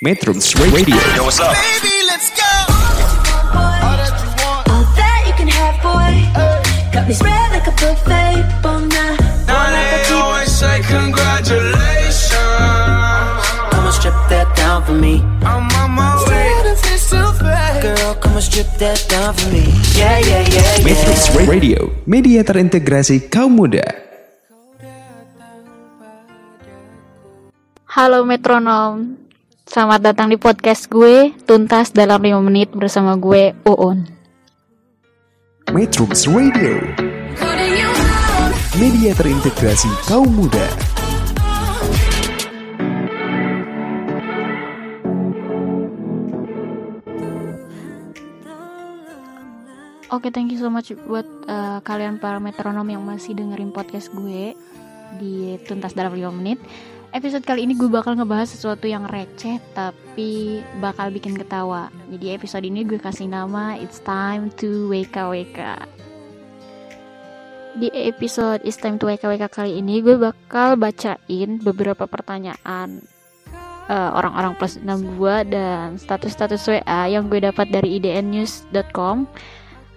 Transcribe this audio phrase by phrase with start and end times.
[0.00, 1.52] Metrums Radio Yo, what's up?
[1.52, 2.48] Baby, let's go.
[3.52, 6.24] All that you can have, boy.
[6.88, 8.40] Got me spread like a buffet.
[8.64, 9.20] Bon night.
[9.44, 12.32] Now they always say congratulations.
[13.68, 15.20] Come and strip that down for me.
[15.44, 16.48] I'm on my way.
[17.84, 19.68] Girl, come and strip that down for me.
[19.92, 21.44] Yeah, yeah, yeah, Metrums yeah.
[21.44, 23.84] Radio Media terintegrasi kaum muda
[27.84, 29.16] Halo metronom,
[29.68, 34.06] selamat datang di podcast gue Tuntas dalam 5 menit bersama gue Uun.
[35.70, 36.82] Metrums Radio.
[38.78, 40.66] Media terintegrasi kaum muda.
[50.10, 54.58] Oke thank you so much buat uh, kalian para metronom yang masih dengerin podcast gue
[55.22, 56.58] Di Tuntas dalam 5 menit
[57.10, 61.90] Episode kali ini gue bakal ngebahas sesuatu yang receh tapi bakal bikin ketawa.
[62.06, 65.58] Jadi episode ini gue kasih nama It's Time to WKWK
[67.82, 73.02] Di episode It's Time to WKWK kali ini gue bakal bacain beberapa pertanyaan
[73.90, 79.26] eh, orang-orang plus 62 dan status-status WA yang gue dapat dari idnnews.com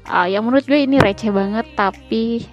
[0.09, 2.49] uh, yang menurut gue ini receh banget tapi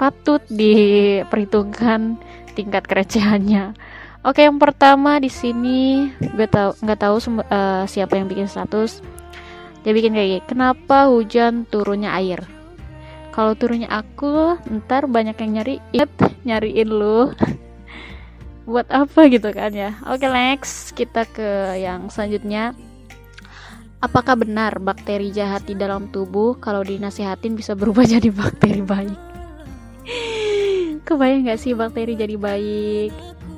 [0.00, 2.18] patut diperhitungkan
[2.52, 3.74] tingkat kerecehannya.
[4.22, 9.02] Oke, yang pertama di sini gue tahu nggak tahu uh, siapa yang bikin status.
[9.82, 12.46] Dia bikin kayak gini, kenapa hujan turunnya air?
[13.34, 15.76] Kalau turunnya aku, ntar banyak yang nyari,
[16.46, 17.34] nyariin lu.
[18.70, 19.98] Buat apa gitu kan ya?
[20.06, 22.78] Oke, next kita ke yang selanjutnya.
[23.98, 29.31] Apakah benar bakteri jahat di dalam tubuh kalau dinasihatin bisa berubah jadi bakteri baik?
[31.02, 33.10] Kebayang gak sih bakteri jadi baik?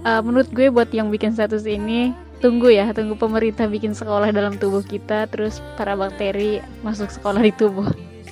[0.05, 4.57] Eh, menurut gue buat yang bikin status ini tunggu ya, tunggu pemerintah bikin sekolah dalam
[4.61, 7.89] tubuh kita, terus para bakteri masuk sekolah di tubuh.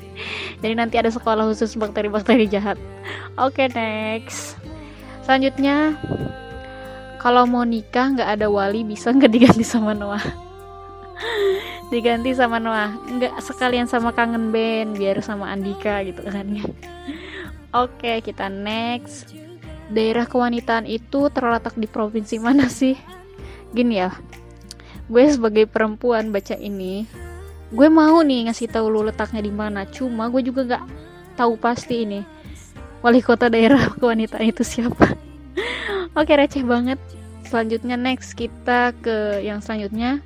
[0.63, 2.77] Jadi nanti ada sekolah khusus bakteri-bakteri jahat.
[3.41, 4.61] Oke next.
[5.25, 5.97] Selanjutnya,
[7.21, 10.23] kalau mau nikah nggak ada wali bisa nggak diganti sama Noah?
[11.93, 16.65] diganti sama Noah nggak sekalian sama kangen band biar sama Andika gitu kan ya
[17.73, 19.33] oke kita next.
[19.93, 22.97] Daerah kewanitaan itu terletak di provinsi mana sih?
[23.73, 24.13] Gini ya
[25.11, 27.05] gue sebagai perempuan baca ini
[27.73, 29.89] gue mau nih ngasih tahu lu letaknya di mana.
[29.89, 30.85] Cuma gue juga nggak
[31.41, 32.21] tahu pasti ini
[33.01, 35.17] wali kota daerah kewanitaan itu siapa.
[36.19, 37.01] Oke receh banget.
[37.49, 40.21] Selanjutnya next kita ke yang selanjutnya.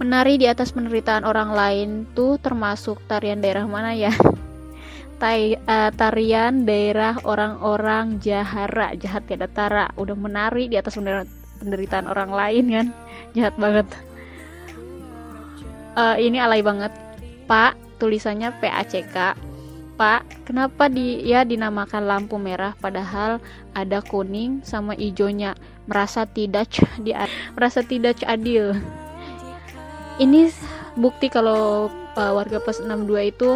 [0.00, 4.12] Menari di atas penderitaan orang lain tuh termasuk tarian daerah mana ya?
[5.20, 9.92] Tai, eh, tarian daerah orang-orang jahara, jahat tiada tara.
[10.00, 10.96] Udah menari di atas
[11.60, 12.86] penderitaan, orang lain kan?
[13.36, 13.86] Jahat banget.
[16.00, 16.90] Eh, ini alay banget.
[17.44, 19.36] Pak, tulisannya PACK.
[20.00, 23.36] Pak, kenapa dia dinamakan lampu merah padahal
[23.76, 25.52] ada kuning sama ijonya?
[25.84, 26.72] Merasa tidak
[27.04, 27.12] di
[27.52, 28.80] merasa tidak adil
[30.20, 30.52] ini
[31.00, 33.50] bukti kalau uh, warga plus 62 itu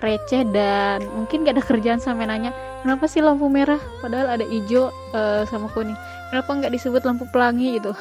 [0.00, 3.80] receh dan mungkin gak ada kerjaan sampai nanya kenapa sih lampu merah?
[4.00, 5.96] Padahal ada hijau uh, sama kuning.
[6.32, 7.76] Kenapa nggak disebut lampu pelangi?
[7.76, 7.92] gitu.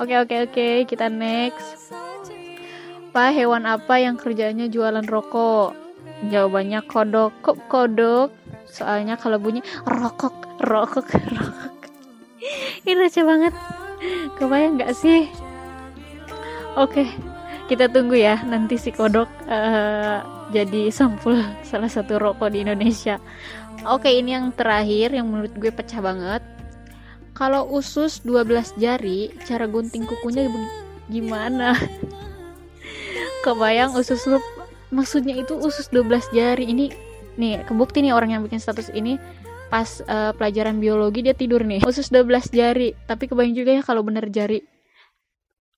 [0.00, 1.94] Oke oke oke kita next.
[3.10, 5.76] Pak hewan apa yang kerjanya jualan rokok?
[6.30, 7.32] Jawabannya kodok.
[7.42, 8.30] Kok kodok?
[8.70, 11.92] Soalnya kalau bunyi rokok rokok rokok.
[12.86, 13.52] Ini receh banget.
[14.40, 15.28] Kebayang nggak sih?
[16.78, 17.04] Oke,
[17.70, 20.18] kita tunggu ya nanti si kodok uh,
[20.50, 21.38] jadi sampul
[21.70, 23.22] salah satu rokok di Indonesia.
[23.86, 26.42] Oke, ini yang terakhir yang menurut gue pecah banget.
[27.32, 30.50] Kalau usus 12 jari, cara gunting kukunya
[31.08, 31.72] gimana?
[33.46, 34.36] Kebayang usus lu
[34.92, 36.68] maksudnya itu usus 12 jari.
[36.68, 36.92] Ini
[37.40, 39.16] nih, kebukti nih orang yang bikin status ini
[39.72, 41.80] pas uh, pelajaran biologi dia tidur nih.
[41.88, 44.60] Usus 12 jari, tapi kebayang juga ya kalau bener jari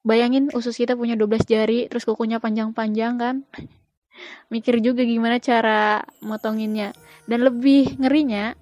[0.03, 3.37] Bayangin usus kita punya 12 jari, terus kukunya panjang-panjang kan?
[4.53, 6.91] Mikir juga gimana cara motonginnya.
[7.31, 8.59] Dan lebih ngerinya,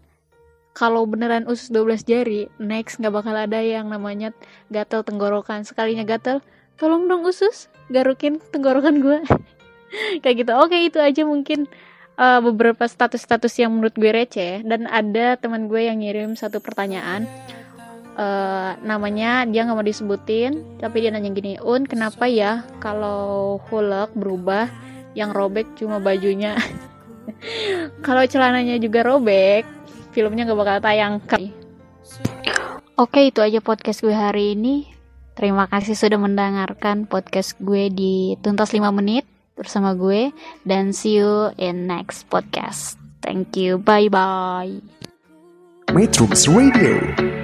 [0.77, 4.37] kalau beneran usus 12 jari, next nggak bakal ada yang namanya
[4.69, 5.65] gatel tenggorokan.
[5.65, 6.45] Sekalinya gatel,
[6.77, 9.19] tolong dong usus, garukin tenggorokan gue.
[10.23, 10.53] Kayak gitu.
[10.61, 11.67] Oke, itu aja mungkin
[12.21, 14.61] uh, beberapa status-status yang menurut gue receh.
[14.61, 17.25] Dan ada teman gue yang ngirim satu pertanyaan
[18.17, 24.15] uh, namanya dia nggak mau disebutin tapi dia nanya gini un kenapa ya kalau Hulk
[24.17, 24.71] berubah
[25.19, 26.55] yang robek cuma bajunya
[28.07, 29.67] kalau celananya juga robek
[30.15, 31.15] filmnya nggak bakal tayang
[32.99, 35.01] oke itu aja podcast gue hari ini
[35.41, 39.25] Terima kasih sudah mendengarkan podcast gue di Tuntas 5 Menit
[39.57, 40.37] bersama gue
[40.69, 43.01] dan see you in next podcast.
[43.25, 43.81] Thank you.
[43.81, 44.85] Bye bye.
[45.97, 47.40] Metrums Radio